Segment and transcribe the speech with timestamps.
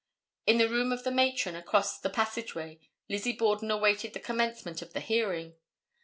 [0.47, 4.93] In the room of the matron across the passageway Lizzie Borden awaited the commencement of
[4.93, 5.53] the hearing.